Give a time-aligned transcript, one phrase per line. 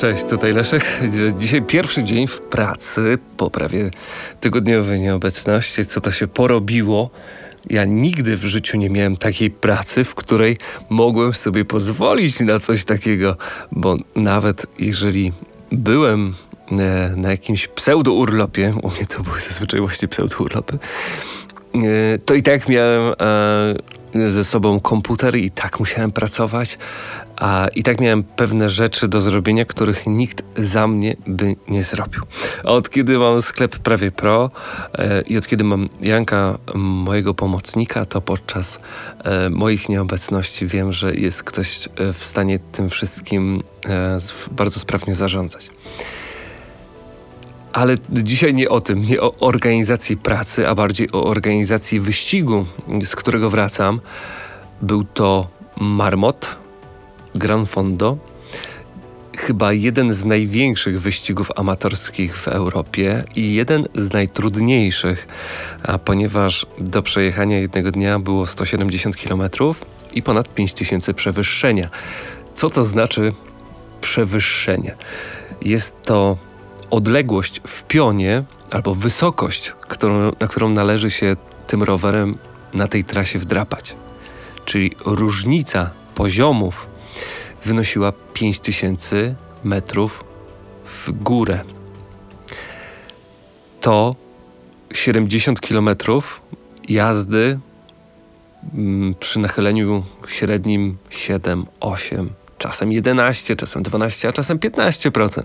[0.00, 0.84] Cześć, tutaj Leszek.
[1.38, 3.90] Dzisiaj pierwszy dzień w pracy po prawie
[4.40, 5.86] tygodniowej nieobecności.
[5.86, 7.10] Co to się porobiło?
[7.70, 10.56] Ja nigdy w życiu nie miałem takiej pracy, w której
[10.90, 13.36] mogłem sobie pozwolić na coś takiego,
[13.72, 15.32] bo nawet jeżeli
[15.72, 16.34] byłem
[16.72, 20.78] e, na jakimś pseudo-urlopie, u mnie to były zazwyczaj właśnie pseudo-urlopy,
[21.74, 23.12] e, to i tak miałem
[24.14, 26.78] e, ze sobą komputer i tak musiałem pracować,
[27.40, 32.22] a i tak miałem pewne rzeczy do zrobienia, których nikt za mnie by nie zrobił.
[32.64, 34.50] A od kiedy mam sklep prawie pro
[34.98, 38.78] e, i od kiedy mam Janka, mojego pomocnika, to podczas
[39.24, 44.18] e, moich nieobecności wiem, że jest ktoś e, w stanie tym wszystkim e,
[44.50, 45.70] bardzo sprawnie zarządzać.
[47.72, 52.66] Ale dzisiaj nie o tym, nie o organizacji pracy, a bardziej o organizacji wyścigu,
[53.04, 54.00] z którego wracam.
[54.82, 55.48] Był to
[55.80, 56.56] marmot,
[57.34, 58.18] Gran Fondo.
[59.36, 65.28] Chyba jeden z największych wyścigów amatorskich w Europie i jeden z najtrudniejszych,
[65.82, 69.42] a ponieważ do przejechania jednego dnia było 170 km
[70.14, 71.90] i ponad 5000 przewyższenia.
[72.54, 73.32] Co to znaczy
[74.00, 74.96] przewyższenie?
[75.62, 76.36] Jest to
[76.90, 82.38] odległość w pionie albo wysokość, którą, na którą należy się tym rowerem
[82.74, 83.96] na tej trasie wdrapać.
[84.64, 86.89] Czyli różnica poziomów
[87.64, 90.24] wynosiła 5000 metrów
[90.84, 91.60] w górę.
[93.80, 94.14] To
[94.92, 96.40] 70 kilometrów
[96.88, 97.58] jazdy
[98.74, 105.42] mm, przy nachyleniu średnim 7, 8, czasem 11, czasem 12, a czasem 15%.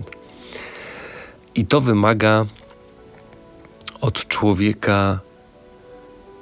[1.54, 2.44] I to wymaga
[4.00, 5.20] od człowieka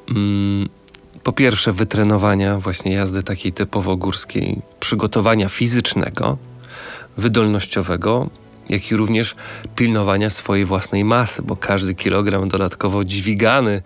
[0.08, 0.68] mm,
[1.24, 6.38] po pierwsze wytrenowania właśnie jazdy takiej typowo górskiej, przygotowania fizycznego,
[7.16, 8.30] wydolnościowego,
[8.68, 9.34] jak i również
[9.76, 13.82] pilnowania swojej własnej masy, bo każdy kilogram dodatkowo dźwigany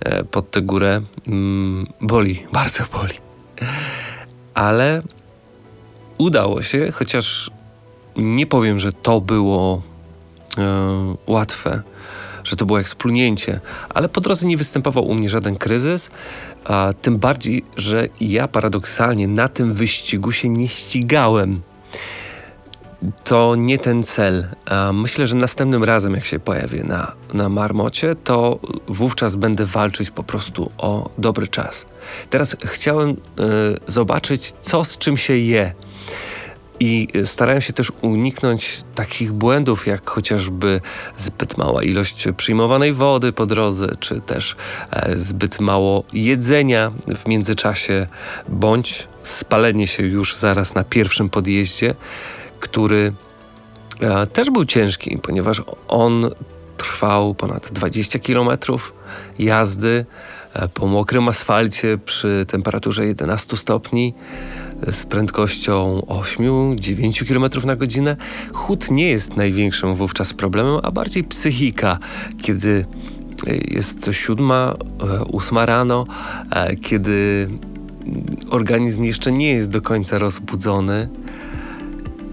[0.00, 3.14] e, pod tę górę mm, boli, bardzo boli.
[4.54, 5.02] Ale
[6.18, 7.50] udało się, chociaż
[8.16, 9.82] nie powiem, że to było
[10.58, 11.82] e, łatwe,
[12.44, 16.10] że to było jak splunięcie, ale po drodze nie występował u mnie żaden kryzys,
[16.64, 21.62] a tym bardziej, że ja paradoksalnie na tym wyścigu się nie ścigałem.
[23.24, 24.48] To nie ten cel.
[24.92, 28.58] Myślę, że następnym razem, jak się pojawię na, na marmocie, to
[28.88, 31.86] wówczas będę walczyć po prostu o dobry czas.
[32.30, 33.14] Teraz chciałem y,
[33.86, 35.74] zobaczyć, co z czym się je
[36.82, 40.80] i starałem się też uniknąć takich błędów, jak chociażby
[41.16, 44.56] zbyt mała ilość przyjmowanej wody po drodze, czy też
[44.90, 48.06] e, zbyt mało jedzenia w międzyczasie,
[48.48, 51.94] bądź spalenie się już zaraz na pierwszym podjeździe,
[52.60, 53.12] który
[54.00, 56.30] e, też był ciężki, ponieważ on
[56.76, 58.48] trwał ponad 20 km
[59.38, 60.06] jazdy
[60.52, 64.14] e, po mokrym asfalcie przy temperaturze 11 stopni
[64.90, 68.16] z prędkością 8-9 km na godzinę.
[68.52, 71.98] Chód nie jest największym wówczas problemem, a bardziej psychika,
[72.42, 72.86] kiedy
[73.46, 74.74] jest to siódma,
[75.20, 76.06] e, ósma rano,
[76.50, 77.48] e, kiedy
[78.50, 81.08] organizm jeszcze nie jest do końca rozbudzony,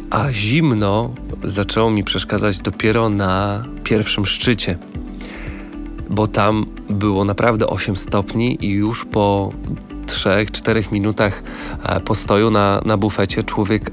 [0.10, 4.78] a zimno zaczęło mi przeszkadzać dopiero na pierwszym szczycie,
[6.10, 9.54] bo tam było naprawdę 8 stopni i już po
[10.10, 11.44] 3-4 minutach
[11.84, 13.92] e, postoju na, na bufecie człowiek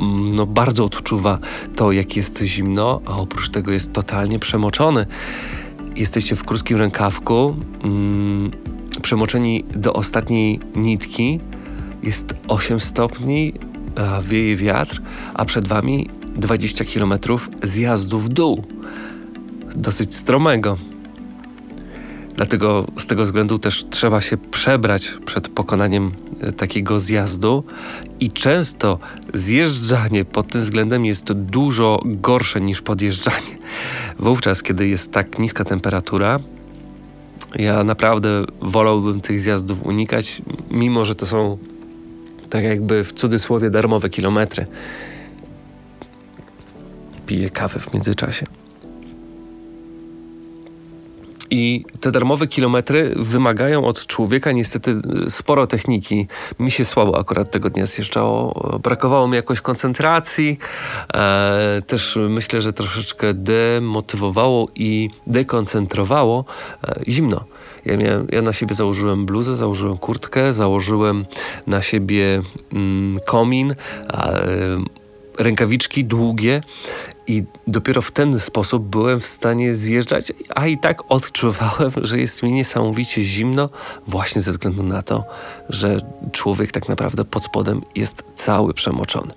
[0.00, 1.38] mm, no, bardzo odczuwa
[1.76, 5.06] to, jak jest zimno, a oprócz tego jest totalnie przemoczony.
[5.96, 8.50] Jesteście w krótkim rękawku, mm,
[9.02, 11.40] przemoczeni do ostatniej nitki,
[12.02, 13.52] jest 8 stopni,
[14.22, 15.02] wieje wiatr,
[15.34, 17.14] a przed wami 20 km
[17.62, 18.64] zjazdu w dół.
[19.76, 20.76] Dosyć stromego.
[22.34, 27.64] Dlatego z tego względu też trzeba się przebrać przed pokonaniem e, takiego zjazdu
[28.20, 28.98] i często
[29.34, 33.58] zjeżdżanie pod tym względem jest dużo gorsze niż podjeżdżanie.
[34.18, 36.40] Wówczas, kiedy jest tak niska temperatura,
[37.54, 41.58] ja naprawdę wolałbym tych zjazdów unikać, mimo że to są
[42.50, 44.66] tak jakby w cudzysłowie darmowe kilometry.
[47.26, 48.46] Piję kawę w międzyczasie.
[51.56, 54.94] I te darmowe kilometry wymagają od człowieka niestety
[55.28, 56.26] sporo techniki.
[56.58, 58.78] Mi się słabo akurat tego dnia zjeżdżało.
[58.82, 60.58] Brakowało mi jakoś koncentracji.
[61.14, 66.44] E, też myślę, że troszeczkę demotywowało i dekoncentrowało
[66.84, 67.44] e, zimno.
[67.84, 71.24] Ja, miałem, ja na siebie założyłem bluzę, założyłem kurtkę, założyłem
[71.66, 72.42] na siebie
[72.72, 73.74] mm, komin.
[74.12, 75.03] E,
[75.38, 76.60] rękawiczki długie
[77.26, 82.42] i dopiero w ten sposób byłem w stanie zjeżdżać, a i tak odczuwałem, że jest
[82.42, 83.70] mi niesamowicie zimno,
[84.06, 85.24] właśnie ze względu na to,
[85.68, 86.00] że
[86.32, 89.32] człowiek tak naprawdę pod spodem jest cały przemoczony.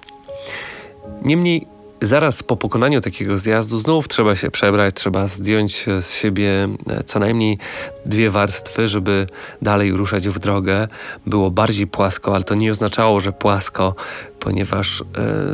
[1.21, 1.67] Niemniej
[2.01, 7.19] zaraz po pokonaniu takiego zjazdu znów trzeba się przebrać, trzeba zdjąć z siebie e, co
[7.19, 7.57] najmniej
[8.05, 9.27] dwie warstwy, żeby
[9.61, 10.88] dalej ruszać w drogę.
[11.25, 13.95] Było bardziej płasko, ale to nie oznaczało, że płasko,
[14.39, 15.05] ponieważ e,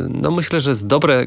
[0.09, 1.25] no myślę, że z dobre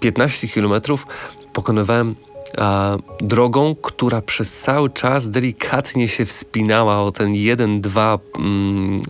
[0.00, 1.06] 15 kilometrów
[1.52, 2.14] pokonywałem
[2.58, 9.00] a, drogą, która przez cały czas delikatnie się wspinała o ten 1-2% mm,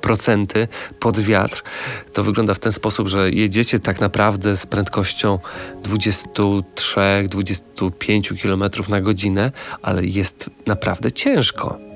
[0.00, 0.68] procenty
[1.00, 1.62] pod wiatr.
[2.12, 5.38] To wygląda w ten sposób, że jedziecie tak naprawdę z prędkością
[5.82, 9.52] 23-25 km na godzinę,
[9.82, 11.90] ale jest naprawdę ciężko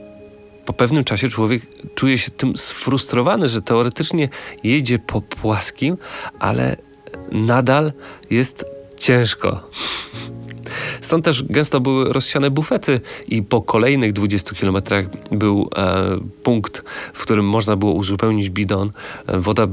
[0.64, 1.62] po pewnym czasie człowiek
[1.94, 4.28] czuje się tym sfrustrowany, że teoretycznie
[4.64, 5.96] jedzie po płaskim,
[6.38, 6.76] ale
[7.32, 7.92] nadal
[8.30, 8.64] jest
[8.96, 9.70] ciężko.
[11.00, 17.22] Stąd też gęsto były rozsiane bufety i po kolejnych 20 kilometrach był e, punkt, w
[17.22, 18.92] którym można było uzupełnić bidon.
[19.26, 19.66] E, woda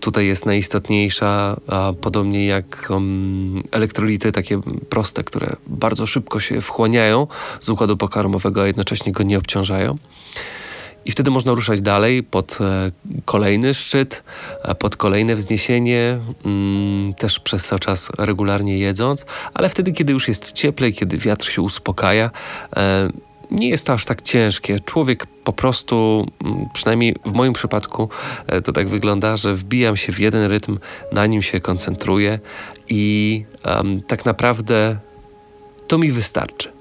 [0.00, 7.26] tutaj jest najistotniejsza, a podobnie jak um, elektrolity takie proste, które bardzo szybko się wchłaniają
[7.60, 9.98] z układu pokarmowego, a jednocześnie go nie obciążają.
[11.08, 12.90] I wtedy można ruszać dalej pod e,
[13.24, 14.22] kolejny szczyt,
[14.62, 19.24] e, pod kolejne wzniesienie, mm, też przez cały czas regularnie jedząc,
[19.54, 22.30] ale wtedy, kiedy już jest cieplej, kiedy wiatr się uspokaja,
[22.76, 23.08] e,
[23.50, 24.80] nie jest to aż tak ciężkie.
[24.80, 28.08] Człowiek po prostu, mm, przynajmniej w moim przypadku,
[28.64, 30.78] to tak wygląda, że wbijam się w jeden rytm,
[31.12, 32.38] na nim się koncentruję
[32.88, 34.98] i um, tak naprawdę
[35.86, 36.72] to mi wystarczy.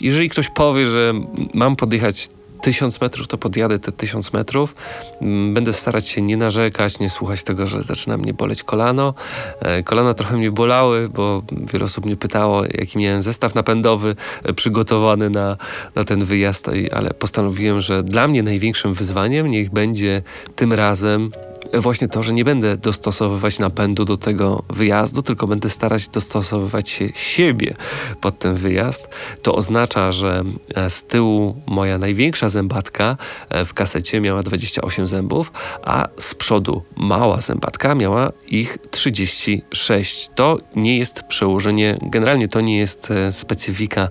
[0.00, 1.12] Jeżeli ktoś powie, że
[1.54, 2.28] mam podjechać
[2.62, 4.74] tysiąc metrów, to podjadę te tysiąc metrów.
[5.20, 9.14] Mm, będę starać się nie narzekać, nie słuchać tego, że zaczyna mnie boleć kolano.
[9.60, 11.42] E, kolana trochę mnie bolały, bo
[11.72, 15.56] wiele osób mnie pytało, jaki miałem zestaw napędowy e, przygotowany na,
[15.94, 20.22] na ten wyjazd, ale postanowiłem, że dla mnie największym wyzwaniem niech będzie
[20.56, 21.30] tym razem
[21.80, 27.08] właśnie to, że nie będę dostosowywać napędu do tego wyjazdu, tylko będę starać dostosowywać się
[27.14, 27.74] siebie
[28.20, 29.08] pod ten wyjazd.
[29.42, 33.16] To oznacza, że e, z tyłu moja największa zębatka
[33.48, 35.52] e, w kasecie miała 28 zębów,
[35.82, 40.30] a z przodu mała zębatka miała ich 36.
[40.34, 44.08] To nie jest przełożenie, generalnie to nie jest e, specyfika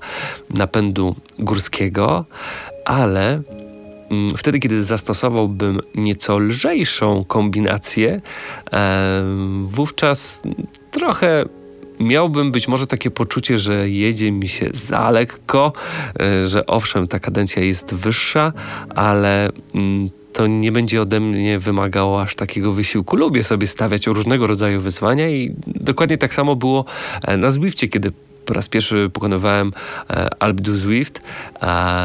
[0.50, 2.26] napędu górskiego,
[2.86, 3.42] ale
[4.38, 8.22] wtedy, kiedy zastosowałbym nieco lżejszą kombinację,
[9.68, 10.42] wówczas
[10.92, 11.46] trochę
[12.02, 15.74] miałbym być może takie poczucie, że jedzie mi się za lekko,
[16.20, 18.54] e, że owszem, ta kadencja jest wyższa,
[18.96, 23.16] ale mm, to nie będzie ode mnie wymagało aż takiego wysiłku.
[23.16, 26.86] Lubię sobie stawiać różnego rodzaju wyzwania i dokładnie tak samo było
[27.28, 28.12] e, na Zwifcie, kiedy
[28.52, 29.72] po raz pierwszy pokonywałem
[30.10, 31.22] e, Alp du Zwift,
[31.60, 32.02] a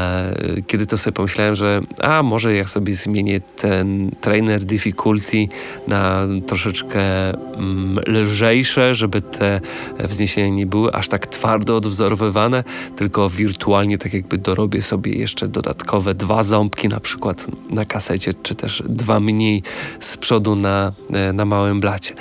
[0.67, 5.47] kiedy to sobie pomyślałem, że a może jak sobie zmienię ten trainer difficulty
[5.87, 9.61] na troszeczkę mm, lżejsze, żeby te
[9.99, 12.63] wzniesienia nie były aż tak twardo odwzorowywane,
[12.95, 18.55] tylko wirtualnie tak jakby dorobię sobie jeszcze dodatkowe dwa ząbki na przykład na kasecie, czy
[18.55, 19.63] też dwa mniej
[19.99, 22.13] z przodu na, e, na małym blacie.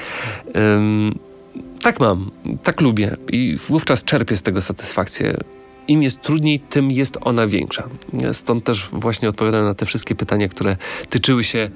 [0.55, 1.26] Um,
[1.87, 2.31] tak mam,
[2.63, 5.37] tak lubię i wówczas czerpię z tego satysfakcję.
[5.89, 7.89] Im jest trudniej, tym jest ona większa.
[8.33, 10.77] Stąd też właśnie odpowiadam na te wszystkie pytania, które
[11.11, 11.71] tyczyły się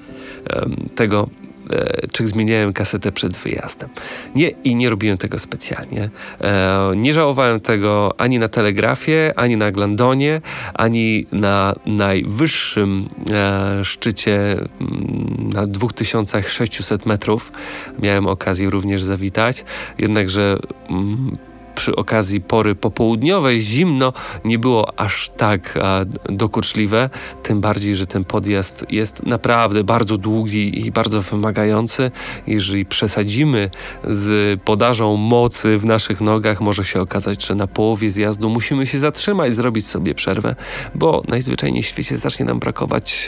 [0.55, 1.29] um, tego,
[1.71, 3.89] E, czy zmieniałem kasetę przed wyjazdem.
[4.35, 6.09] Nie i nie robiłem tego specjalnie.
[6.41, 10.41] E, nie żałowałem tego ani na telegrafie, ani na Glandonie,
[10.73, 17.51] ani na najwyższym e, szczycie mm, na 2600 metrów.
[17.99, 19.65] Miałem okazję również zawitać,
[19.97, 20.57] jednakże
[20.89, 21.37] mm,
[21.81, 24.13] przy okazji pory popołudniowej zimno
[24.45, 27.09] nie było aż tak a, dokuczliwe,
[27.43, 32.11] tym bardziej, że ten podjazd jest naprawdę bardzo długi i bardzo wymagający.
[32.47, 33.69] Jeżeli przesadzimy
[34.03, 38.99] z podażą mocy w naszych nogach, może się okazać, że na połowie zjazdu musimy się
[38.99, 40.55] zatrzymać, zrobić sobie przerwę,
[40.95, 43.27] bo najzwyczajniej w świecie zacznie nam brakować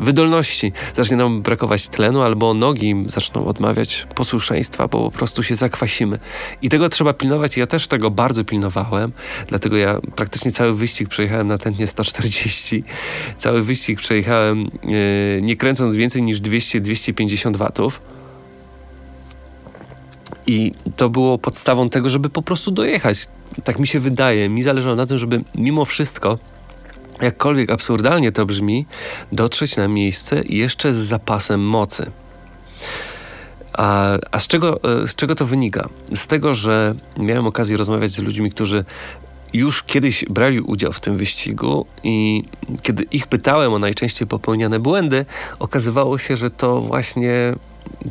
[0.00, 6.18] wydolności, zacznie nam brakować tlenu, albo nogi zaczną odmawiać posłuszeństwa, bo po prostu się zakwasimy.
[6.62, 7.56] I tego trzeba pilnować.
[7.56, 9.12] Ja też tego bardzo pilnowałem,
[9.46, 12.84] dlatego ja praktycznie cały wyścig przejechałem na tętnie 140.
[13.36, 18.00] Cały wyścig przejechałem yy, nie kręcąc więcej niż 200-250 watów.
[20.46, 23.28] I to było podstawą tego, żeby po prostu dojechać.
[23.64, 24.48] Tak mi się wydaje.
[24.48, 26.38] Mi zależało na tym, żeby mimo wszystko
[27.22, 28.86] jakkolwiek absurdalnie to brzmi,
[29.32, 32.10] dotrzeć na miejsce jeszcze z zapasem mocy.
[33.72, 35.88] A, a z, czego, z czego to wynika?
[36.14, 38.84] Z tego, że miałem okazję rozmawiać z ludźmi, którzy
[39.52, 42.44] już kiedyś brali udział w tym wyścigu i
[42.82, 45.26] kiedy ich pytałem o najczęściej popełniane błędy,
[45.58, 47.54] okazywało się, że to właśnie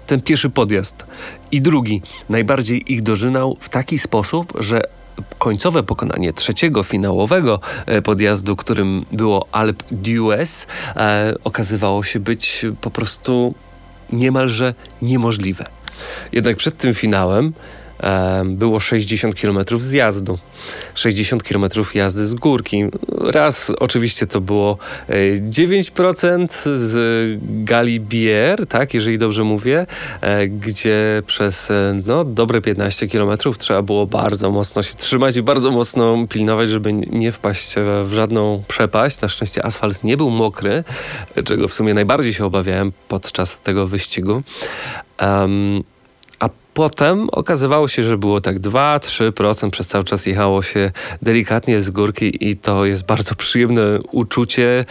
[0.06, 1.06] ten pierwszy podjazd
[1.52, 4.82] i drugi najbardziej ich dożynał w taki sposób, że
[5.38, 12.92] końcowe pokonanie trzeciego finałowego e, podjazdu, którym było Alp d'Huez, e, okazywało się być po
[12.92, 13.54] prostu
[14.14, 15.66] niemalże niemożliwe.
[16.32, 17.54] Jednak przed tym finałem
[18.46, 20.38] było 60 km zjazdu,
[20.94, 22.84] 60 km jazdy z górki.
[23.18, 24.78] Raz oczywiście to było
[25.10, 29.86] 9% e, z Galibier, tak, jeżeli dobrze mówię,
[30.22, 35.44] e, gdzie przez e, no, dobre 15 km trzeba było bardzo mocno się trzymać i
[35.44, 39.22] bardzo mocno pilnować, żeby nie wpaść w żadną przepaść.
[39.22, 40.84] Na szczęście asfalt nie był mokry,
[41.46, 44.44] czego w sumie najbardziej się obawiałem podczas tego wyścigu.
[45.22, 45.84] Um,
[46.78, 50.92] Potem okazywało się, że było tak 2-3%, przez cały czas jechało się
[51.22, 54.86] delikatnie z górki i to jest bardzo przyjemne uczucie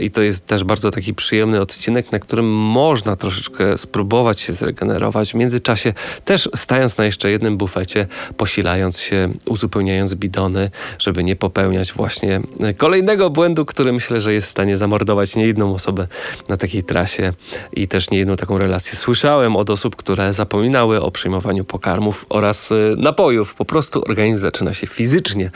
[0.00, 5.30] i to jest też bardzo taki przyjemny odcinek, na którym można troszeczkę spróbować się zregenerować.
[5.32, 5.92] W międzyczasie
[6.24, 12.40] też stając na jeszcze jednym bufecie, posilając się, uzupełniając bidony, żeby nie popełniać właśnie
[12.76, 16.08] kolejnego błędu, który myślę, że jest w stanie zamordować niejedną osobę
[16.48, 17.32] na takiej trasie
[17.72, 22.72] i też niejedną taką relację słyszałem od osób, które zapominały o przyjemności przyjmowaniu pokarmów oraz
[22.72, 23.54] y, napojów.
[23.54, 25.50] Po prostu organizm zaczyna się fizycznie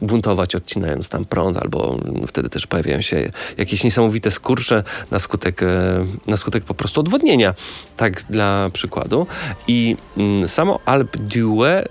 [0.00, 5.66] buntować, odcinając tam prąd, albo wtedy też pojawiają się jakieś niesamowite skurcze na skutek, e,
[6.26, 7.54] na skutek po prostu odwodnienia.
[7.96, 9.26] Tak dla przykładu.
[9.68, 11.84] I mm, samo Alp d'Huez,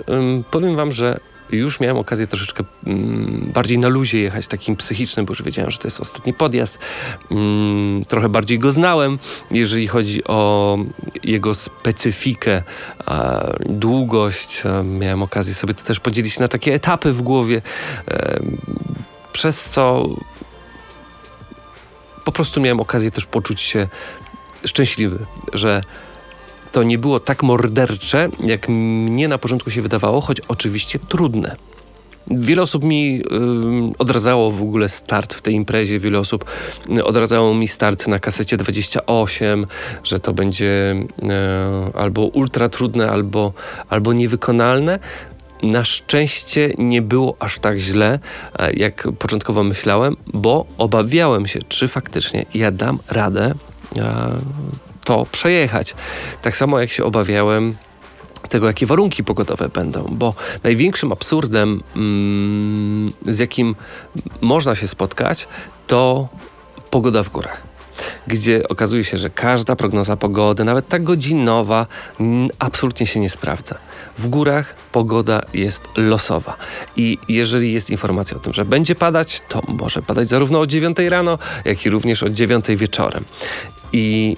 [0.51, 1.19] powiem wam, że
[1.51, 5.77] już miałem okazję troszeczkę mm, bardziej na luzie jechać, takim psychicznym, bo już wiedziałem, że
[5.77, 6.79] to jest ostatni podjazd.
[7.31, 9.19] Mm, trochę bardziej go znałem,
[9.51, 10.77] jeżeli chodzi o
[11.23, 12.63] jego specyfikę,
[13.05, 14.63] a, długość.
[14.65, 17.61] A, miałem okazję sobie to też podzielić na takie etapy w głowie,
[18.07, 18.39] e,
[19.33, 20.09] przez co
[22.25, 23.87] po prostu miałem okazję też poczuć się
[24.65, 25.81] szczęśliwy, że
[26.71, 31.55] to nie było tak mordercze, jak mnie na początku się wydawało, choć oczywiście trudne.
[32.31, 36.45] Wiele osób mi y, odradzało w ogóle start w tej imprezie, wiele osób
[36.97, 39.65] y, odradzało mi start na kasecie 28,
[40.03, 40.95] że to będzie
[41.93, 43.53] y, albo ultra trudne, albo,
[43.89, 44.99] albo niewykonalne.
[45.63, 48.19] Na szczęście nie było aż tak źle,
[48.59, 53.53] e, jak początkowo myślałem, bo obawiałem się, czy faktycznie ja dam radę
[53.97, 54.31] e,
[55.09, 55.95] to przejechać.
[56.41, 57.75] Tak samo jak się obawiałem
[58.49, 63.75] tego, jakie warunki pogodowe będą, bo największym absurdem, mm, z jakim
[64.41, 65.47] można się spotkać,
[65.87, 66.27] to
[66.89, 67.69] pogoda w górach
[68.27, 71.87] gdzie okazuje się, że każda prognoza pogody, nawet ta godzinowa,
[72.59, 73.75] absolutnie się nie sprawdza.
[74.17, 76.57] W górach pogoda jest losowa
[76.95, 80.97] i jeżeli jest informacja o tym, że będzie padać, to może padać zarówno o 9
[81.09, 83.25] rano, jak i również o 9 wieczorem.
[83.91, 84.37] I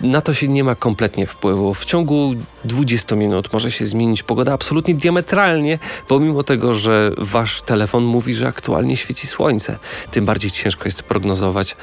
[0.00, 1.74] na to się nie ma kompletnie wpływu.
[1.74, 2.34] W ciągu
[2.66, 8.48] 20 minut może się zmienić pogoda absolutnie diametralnie, pomimo tego, że wasz telefon mówi, że
[8.48, 9.78] aktualnie świeci słońce.
[10.10, 11.76] Tym bardziej ciężko jest prognozować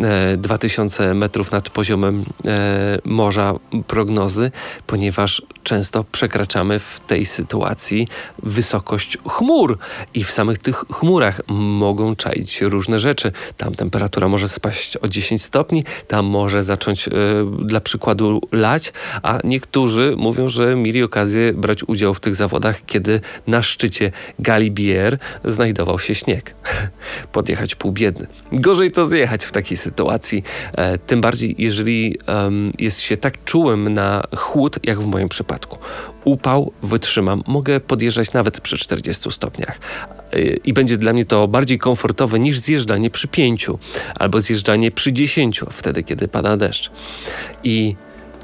[0.00, 3.54] e, 2000 metrów nad poziomem e, morza
[3.86, 4.50] prognozy,
[4.86, 8.08] ponieważ często przekraczamy w tej sytuacji
[8.42, 9.78] wysokość chmur
[10.14, 13.32] i w samych tych chmurach mogą czaić się różne rzeczy.
[13.56, 17.12] Tam temperatura może spaść o 10 stopni, tam może zacząć e,
[17.58, 23.20] dla przykładu lać, a niektórzy mówią, że mieli okazję brać udział w tych zawodach, kiedy
[23.46, 26.54] na szczycie Galibier znajdował się śnieg.
[27.32, 28.26] Podjechać pół biedny.
[28.52, 30.42] Gorzej to zjechać w takiej sytuacji,
[30.72, 32.18] e, tym bardziej jeżeli
[32.78, 35.78] jest się tak czułym na chłód, jak w moim przypadku.
[36.24, 39.78] Upał wytrzymam, mogę podjeżdżać nawet przy 40 stopniach
[40.32, 43.66] e, i będzie dla mnie to bardziej komfortowe niż zjeżdżanie przy 5
[44.14, 46.90] albo zjeżdżanie przy 10, wtedy kiedy pada deszcz.
[47.64, 47.96] I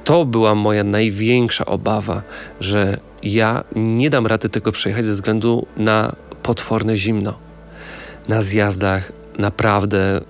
[0.04, 2.22] to była moja największa obawa,
[2.60, 7.38] że ja nie dam rady tego przejechać ze względu na potworne zimno.
[8.28, 10.20] Na zjazdach naprawdę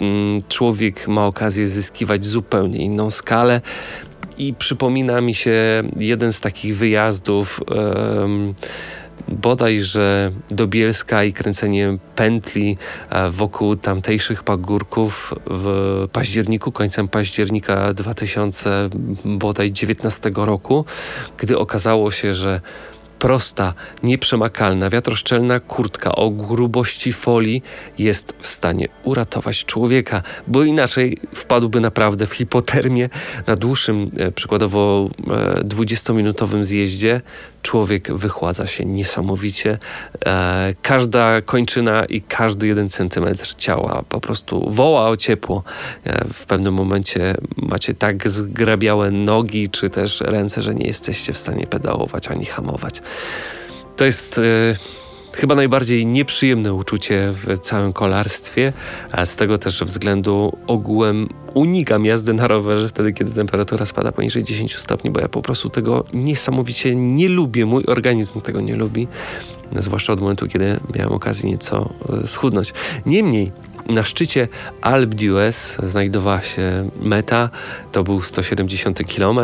[0.00, 3.60] mm, człowiek ma okazję zyskiwać zupełnie inną skalę.
[4.38, 7.60] I przypomina mi się jeden z takich wyjazdów.
[7.70, 8.54] Yy,
[9.28, 12.76] bodajże do Bielska i kręcenie pętli
[13.10, 20.84] e, wokół tamtejszych pagórków w październiku, końcem października 2019 roku,
[21.38, 22.60] gdy okazało się, że
[23.20, 27.62] prosta, nieprzemakalna, wiatroszczelna kurtka o grubości folii
[27.98, 33.08] jest w stanie uratować człowieka, bo inaczej wpadłby naprawdę w hipotermię
[33.46, 35.10] na dłuższym, e, przykładowo
[35.64, 37.20] 20-minutowym zjeździe.
[37.62, 39.78] Człowiek wychładza się niesamowicie.
[40.26, 45.62] E, każda kończyna i każdy jeden centymetr ciała po prostu woła o ciepło.
[46.04, 51.38] E, w pewnym momencie macie tak zgrabiałe nogi czy też ręce, że nie jesteście w
[51.38, 53.00] stanie pedałować ani hamować.
[53.96, 54.42] To jest e,
[55.32, 58.72] chyba najbardziej nieprzyjemne uczucie w całym kolarstwie,
[59.12, 64.44] a z tego też względu ogółem unikam jazdy na rowerze wtedy, kiedy temperatura spada poniżej
[64.44, 69.08] 10 stopni, bo ja po prostu tego niesamowicie nie lubię, mój organizm tego nie lubi,
[69.78, 71.90] zwłaszcza od momentu, kiedy miałem okazję nieco
[72.24, 72.72] e, schudnąć.
[73.06, 73.52] Niemniej,
[73.90, 74.48] na szczycie
[74.80, 77.50] Alp d'Huez znajdowała się meta,
[77.92, 79.40] to był 170 km.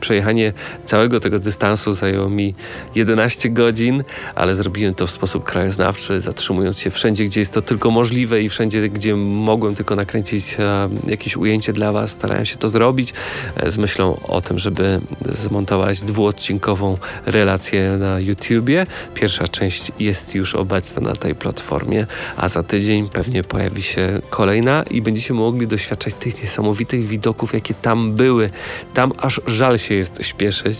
[0.00, 0.52] Przejechanie
[0.84, 2.54] całego tego dystansu zajęło mi
[2.94, 4.04] 11 godzin,
[4.34, 8.48] ale zrobiłem to w sposób krajoznawczy, zatrzymując się wszędzie, gdzie jest to tylko możliwe i
[8.48, 13.12] wszędzie, gdzie mogłem tylko nakręcić e, jakieś ujęcie dla Was, starałem się to zrobić
[13.56, 18.86] e, z myślą o tym, żeby zmontować dwuodcinkową relację na YouTubie.
[19.14, 22.06] Pierwsza część jest już obecna na tej platformie,
[22.36, 27.74] a za tydzień pewnie pojawi się kolejna i będziecie mogli doświadczać tych niesamowitych widoków, jakie
[27.74, 28.50] tam były.
[28.94, 30.78] Tam aż żal się jest śpieszyć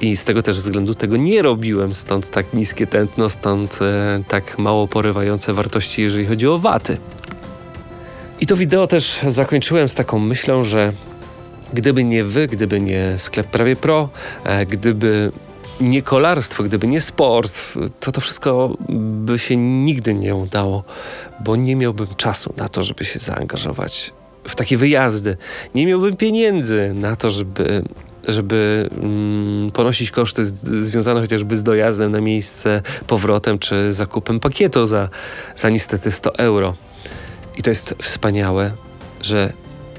[0.00, 4.58] i z tego też względu tego nie robiłem, stąd tak niskie tętno, stąd e, tak
[4.58, 6.96] mało porywające wartości, jeżeli chodzi o waty.
[8.40, 10.92] I to wideo też zakończyłem z taką myślą, że
[11.74, 14.08] gdyby nie wy, gdyby nie sklep Prawie Pro,
[14.44, 15.32] e, gdyby
[15.80, 17.62] nie kolarstwo, gdyby nie sport,
[18.00, 20.84] to to wszystko by się nigdy nie udało,
[21.40, 24.12] bo nie miałbym czasu na to, żeby się zaangażować
[24.48, 25.36] w takie wyjazdy.
[25.74, 27.84] Nie miałbym pieniędzy na to, żeby
[28.28, 34.86] żeby mm, ponosić koszty z, związane chociażby z dojazdem na miejsce, powrotem czy zakupem pakietu
[34.86, 35.08] za,
[35.56, 36.74] za niestety 100 euro.
[37.56, 38.72] I to jest wspaniałe,
[39.20, 39.52] że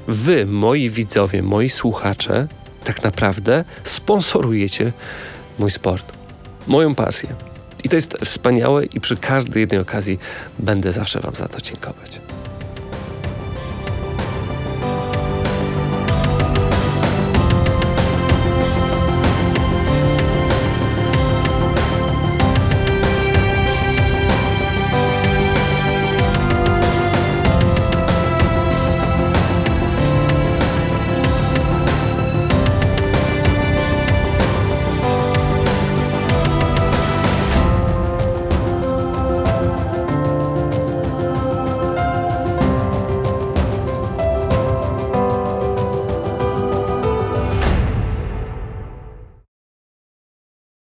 [0.08, 2.48] wy, moi widzowie, moi słuchacze,
[2.84, 4.92] tak naprawdę sponsorujecie
[5.58, 6.12] mój sport,
[6.66, 7.28] moją pasję.
[7.84, 10.18] I to jest wspaniałe i przy każdej jednej okazji
[10.58, 12.20] będę zawsze Wam za to dziękować.